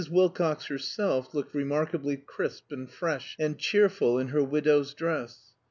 Wilcox 0.09 0.65
herself 0.65 1.31
looked 1.35 1.53
remarkably 1.53 2.17
crisp 2.17 2.71
and 2.71 2.89
fresh 2.89 3.35
and 3.39 3.59
cheerful 3.59 4.17
in 4.17 4.29
her 4.29 4.43
widow's 4.43 4.95
dress. 4.95 5.53